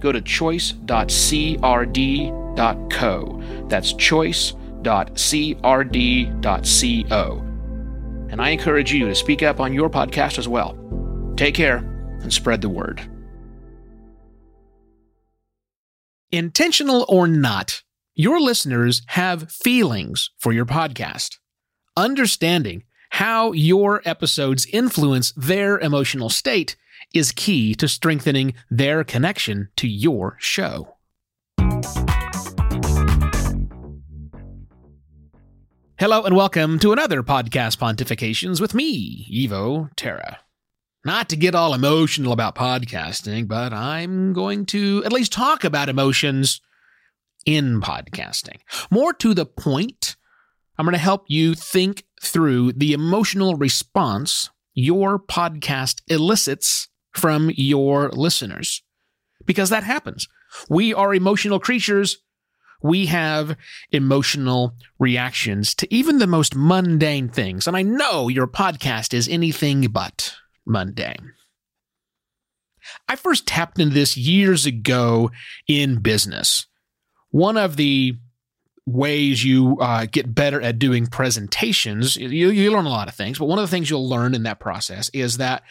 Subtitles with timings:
[0.00, 0.84] go to choice.crd.co.
[3.68, 4.64] That's choice.crd.co.
[8.30, 10.76] And I encourage you to speak up on your podcast as well.
[11.36, 11.78] Take care
[12.22, 13.00] and spread the word.
[16.30, 17.82] Intentional or not,
[18.14, 21.38] your listeners have feelings for your podcast.
[21.96, 26.76] Understanding how your episodes influence their emotional state
[27.14, 30.96] is key to strengthening their connection to your show.
[35.98, 40.38] Hello and welcome to another podcast pontifications with me, Evo Terra.
[41.04, 45.88] Not to get all emotional about podcasting, but I'm going to at least talk about
[45.88, 46.60] emotions
[47.46, 48.58] in podcasting.
[48.90, 50.16] More to the point,
[50.76, 56.88] I'm going to help you think through the emotional response your podcast elicits
[57.18, 58.82] from your listeners.
[59.44, 60.28] Because that happens.
[60.68, 62.18] We are emotional creatures.
[62.82, 63.56] We have
[63.90, 67.66] emotional reactions to even the most mundane things.
[67.66, 71.32] And I know your podcast is anything but mundane.
[73.08, 75.30] I first tapped into this years ago
[75.66, 76.66] in business.
[77.30, 78.16] One of the
[78.86, 83.38] ways you uh, get better at doing presentations, you, you learn a lot of things,
[83.38, 85.62] but one of the things you'll learn in that process is that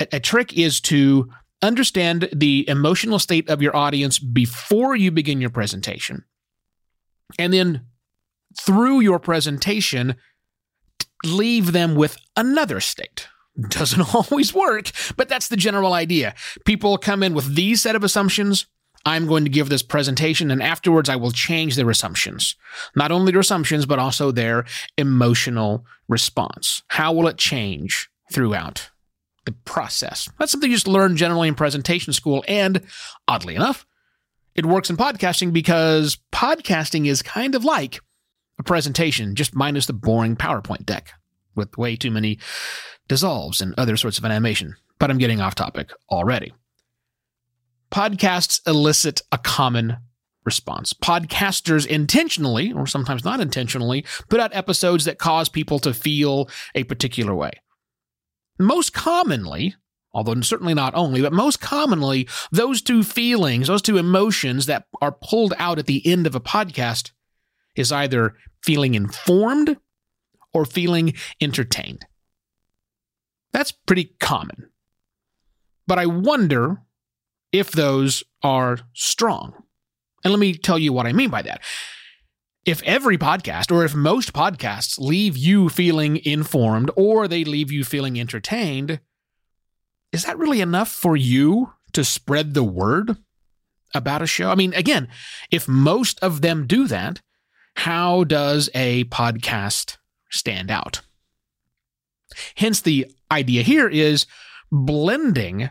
[0.00, 1.30] a, a trick is to
[1.62, 6.24] understand the emotional state of your audience before you begin your presentation.
[7.38, 7.86] And then
[8.58, 10.16] through your presentation,
[11.24, 13.28] leave them with another state.
[13.68, 16.34] Doesn't always work, but that's the general idea.
[16.64, 18.66] People come in with these set of assumptions.
[19.06, 22.54] I'm going to give this presentation, and afterwards, I will change their assumptions.
[22.94, 24.66] Not only their assumptions, but also their
[24.98, 26.82] emotional response.
[26.88, 28.89] How will it change throughout
[29.50, 30.28] the process.
[30.38, 32.44] That's something you just learn generally in presentation school.
[32.48, 32.82] And
[33.26, 33.86] oddly enough,
[34.54, 38.00] it works in podcasting because podcasting is kind of like
[38.58, 41.12] a presentation, just minus the boring PowerPoint deck
[41.54, 42.38] with way too many
[43.08, 44.76] dissolves and other sorts of animation.
[44.98, 46.52] But I'm getting off topic already.
[47.90, 49.96] Podcasts elicit a common
[50.44, 50.92] response.
[50.92, 56.84] Podcasters intentionally, or sometimes not intentionally, put out episodes that cause people to feel a
[56.84, 57.52] particular way.
[58.60, 59.74] Most commonly,
[60.12, 65.12] although certainly not only, but most commonly, those two feelings, those two emotions that are
[65.12, 67.12] pulled out at the end of a podcast
[67.74, 69.78] is either feeling informed
[70.52, 72.04] or feeling entertained.
[73.52, 74.68] That's pretty common.
[75.86, 76.82] But I wonder
[77.52, 79.54] if those are strong.
[80.22, 81.62] And let me tell you what I mean by that
[82.64, 87.84] if every podcast or if most podcasts leave you feeling informed or they leave you
[87.84, 89.00] feeling entertained,
[90.12, 93.16] is that really enough for you to spread the word
[93.94, 94.50] about a show?
[94.50, 95.08] I mean, again,
[95.50, 97.20] if most of them do that,
[97.76, 99.96] how does a podcast
[100.30, 101.00] stand out?
[102.56, 104.26] Hence, the idea here is
[104.70, 105.70] blending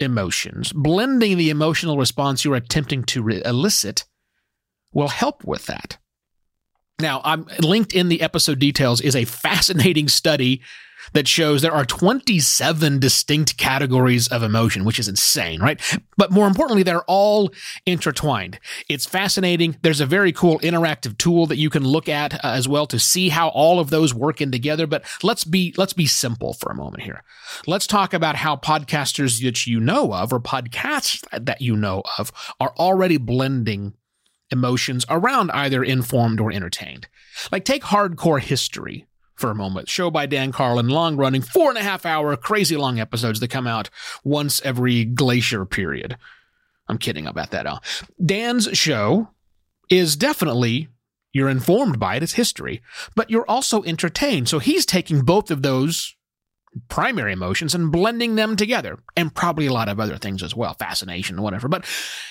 [0.00, 4.04] emotions, blending the emotional response you're attempting to re- elicit
[4.96, 5.98] will help with that.
[6.98, 10.62] Now, I'm linked in the episode details is a fascinating study
[11.12, 15.78] that shows there are 27 distinct categories of emotion, which is insane, right?
[16.16, 17.52] But more importantly, they're all
[17.84, 18.58] intertwined.
[18.88, 19.76] It's fascinating.
[19.82, 22.98] There's a very cool interactive tool that you can look at uh, as well to
[22.98, 24.86] see how all of those work in together.
[24.86, 27.22] But let's be let's be simple for a moment here.
[27.66, 32.32] Let's talk about how podcasters that you know of or podcasts that you know of
[32.58, 33.92] are already blending
[34.50, 37.08] emotions around either informed or entertained.
[37.50, 39.88] Like take hardcore history for a moment.
[39.88, 43.48] Show by Dan Carlin, long running, four and a half hour, crazy long episodes that
[43.48, 43.90] come out
[44.24, 46.16] once every glacier period.
[46.88, 47.64] I'm kidding about that.
[47.64, 47.80] Now.
[48.24, 49.28] Dan's show
[49.90, 50.88] is definitely
[51.32, 52.80] you're informed by it, it's history,
[53.14, 54.48] but you're also entertained.
[54.48, 56.16] So he's taking both of those
[56.88, 60.74] primary emotions and blending them together, and probably a lot of other things as well,
[60.74, 61.68] fascination, whatever.
[61.68, 61.82] But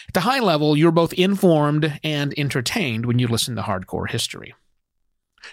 [0.08, 4.54] at the high level, you're both informed and entertained when you listen to hardcore history.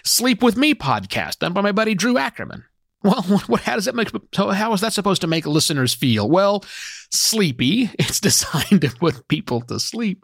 [0.03, 2.65] Sleep with Me podcast, done by my buddy Drew Ackerman.
[3.03, 4.11] Well, what, how does that make?
[4.35, 6.29] How is that supposed to make listeners feel?
[6.29, 6.63] Well,
[7.11, 7.91] sleepy.
[7.99, 10.23] It's designed to put people to sleep,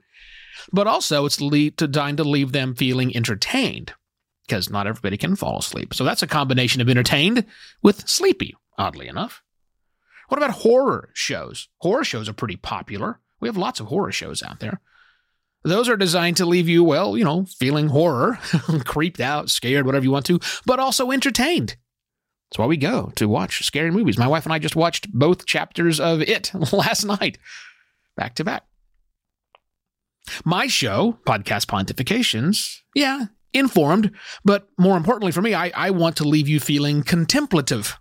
[0.72, 3.94] but also it's designed to leave them feeling entertained
[4.50, 5.94] because not everybody can fall asleep.
[5.94, 7.46] So that's a combination of entertained
[7.84, 8.56] with sleepy.
[8.78, 9.44] Oddly enough.
[10.30, 11.70] What about horror shows?
[11.78, 13.20] Horror shows are pretty popular.
[13.40, 14.82] We have lots of horror shows out there.
[15.64, 18.40] Those are designed to leave you, well, you know, feeling horror,
[18.86, 21.76] creeped out, scared, whatever you want to, but also entertained.
[22.50, 24.18] That's why we go to watch scary movies.
[24.18, 27.38] My wife and I just watched both chapters of It last night,
[28.16, 28.64] back to back.
[30.46, 34.12] My show, Podcast Pontifications, yeah, informed,
[34.44, 37.98] but more importantly for me, I, I want to leave you feeling contemplative.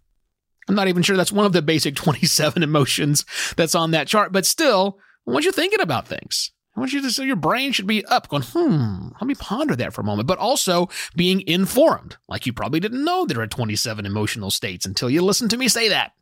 [0.69, 3.25] I'm not even sure that's one of the basic 27 emotions
[3.57, 6.53] that's on that chart, but still, I want you thinking about things.
[6.77, 9.75] I want you to so your brain should be up, going, hmm, let me ponder
[9.75, 12.19] that for a moment, but also being informed.
[12.29, 15.67] Like you probably didn't know there are 27 emotional states until you listened to me
[15.67, 16.13] say that,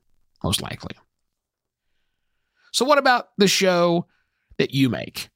[0.42, 0.96] most likely.
[2.72, 4.06] So, what about the show
[4.56, 5.28] that you make?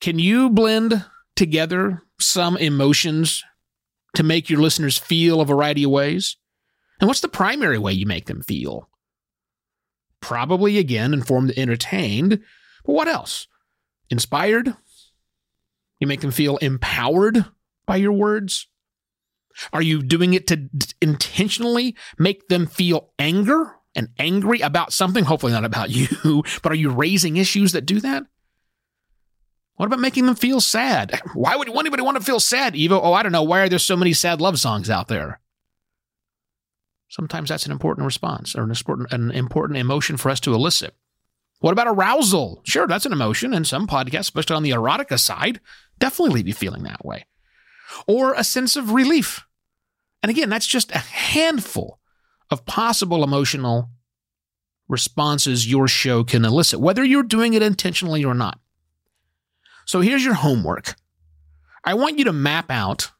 [0.00, 1.04] Can you blend
[1.36, 3.44] together some emotions
[4.14, 6.36] to make your listeners feel a variety of ways?
[7.00, 8.88] And what's the primary way you make them feel?
[10.20, 12.40] Probably, again, informed and entertained.
[12.84, 13.46] But what else?
[14.10, 14.74] Inspired?
[16.00, 17.44] You make them feel empowered
[17.86, 18.66] by your words?
[19.72, 20.68] Are you doing it to
[21.00, 25.24] intentionally make them feel anger and angry about something?
[25.24, 25.90] Hopefully, not about
[26.24, 28.24] you, but are you raising issues that do that?
[29.76, 31.20] What about making them feel sad?
[31.34, 33.00] Why would anybody want to feel sad, Evo?
[33.02, 33.42] Oh, I don't know.
[33.42, 35.40] Why are there so many sad love songs out there?
[37.08, 40.94] Sometimes that's an important response or an important, an important emotion for us to elicit.
[41.60, 42.62] What about arousal?
[42.64, 45.60] Sure, that's an emotion, and some podcasts, especially on the erotica side,
[45.98, 47.24] definitely leave you feeling that way.
[48.06, 49.46] Or a sense of relief.
[50.22, 52.00] And again, that's just a handful
[52.50, 53.90] of possible emotional
[54.88, 58.58] responses your show can elicit, whether you're doing it intentionally or not.
[59.86, 60.96] So here's your homework.
[61.84, 63.12] I want you to map out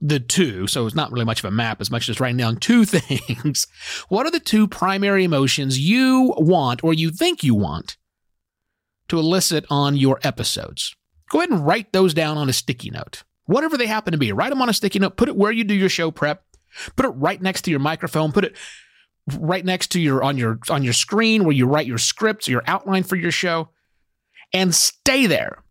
[0.00, 2.56] the two, so it's not really much of a map as much as writing down
[2.56, 3.66] two things.
[4.08, 7.96] what are the two primary emotions you want or you think you want
[9.08, 10.94] to elicit on your episodes?
[11.30, 13.22] Go ahead and write those down on a sticky note.
[13.46, 15.64] Whatever they happen to be, write them on a sticky note, put it where you
[15.64, 16.42] do your show prep,
[16.96, 18.56] put it right next to your microphone, put it
[19.38, 22.52] right next to your on your on your screen where you write your scripts, or
[22.52, 23.70] your outline for your show,
[24.52, 25.62] and stay there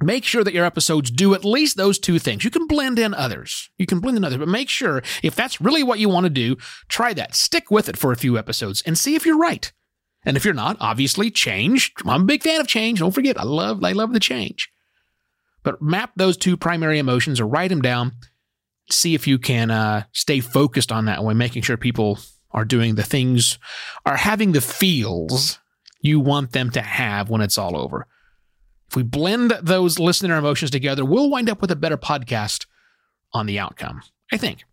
[0.00, 2.44] Make sure that your episodes do at least those two things.
[2.44, 3.68] You can blend in others.
[3.78, 6.30] You can blend in others, but make sure if that's really what you want to
[6.30, 6.56] do,
[6.88, 7.34] try that.
[7.34, 9.72] Stick with it for a few episodes and see if you're right.
[10.24, 11.92] And if you're not, obviously change.
[12.06, 13.00] I'm a big fan of change.
[13.00, 14.68] Don't forget, I love I love the change.
[15.64, 18.12] But map those two primary emotions or write them down.
[18.90, 22.18] See if you can uh, stay focused on that one, making sure people
[22.52, 23.58] are doing the things,
[24.06, 25.58] are having the feels
[26.00, 28.06] you want them to have when it's all over.
[28.88, 32.66] If we blend those listener emotions together, we'll wind up with a better podcast
[33.32, 34.02] on the outcome,
[34.32, 34.64] I think.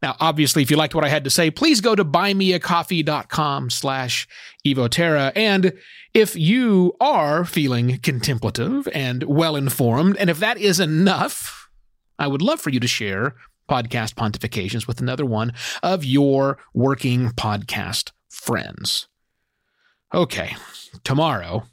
[0.00, 4.28] Now, obviously, if you liked what I had to say, please go to buymeacoffee.com slash
[4.66, 5.32] evoterra.
[5.34, 5.72] And
[6.12, 11.68] if you are feeling contemplative and well-informed, and if that is enough,
[12.18, 13.34] I would love for you to share
[13.68, 15.52] podcast pontifications with another one
[15.82, 19.08] of your working podcast friends.
[20.12, 20.54] Okay,
[21.02, 21.64] tomorrow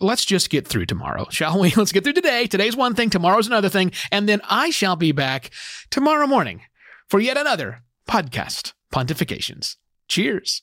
[0.00, 1.70] let's just get through tomorrow, shall we?
[1.76, 2.46] Let's get through today.
[2.46, 5.50] Today's one thing, tomorrow's another thing, and then I shall be back
[5.90, 6.62] tomorrow morning
[7.08, 9.76] for yet another podcast pontifications.
[10.08, 10.62] Cheers.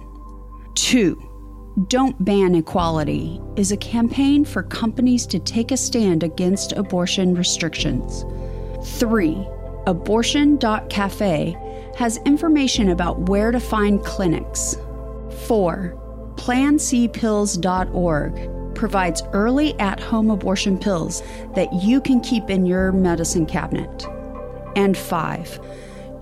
[0.76, 1.22] Two,
[1.88, 8.26] Don't Ban Equality is a campaign for companies to take a stand against abortion restrictions.
[9.00, 9.48] Three,
[9.86, 11.58] Abortion.cafe
[11.98, 14.78] has information about where to find clinics.
[15.46, 16.00] Four,
[16.36, 21.22] PlanCpills.org provides early at home abortion pills
[21.56, 24.08] that you can keep in your medicine cabinet.
[24.76, 25.60] And five,